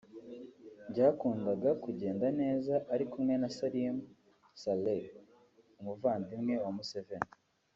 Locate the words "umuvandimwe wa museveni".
5.79-7.31